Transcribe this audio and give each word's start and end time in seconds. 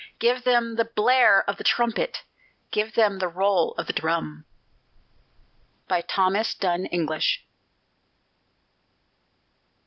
Give 0.17 0.43
them 0.45 0.77
the 0.77 0.85
blare 0.85 1.47
of 1.47 1.57
the 1.57 1.63
trumpet! 1.63 2.23
Give 2.71 2.95
them 2.95 3.19
the 3.19 3.27
roll 3.27 3.75
of 3.77 3.85
the 3.85 3.93
drum! 3.93 4.45
THOMAS 5.89 6.55
DUNN 6.55 6.87
ENGLISH. 6.87 7.45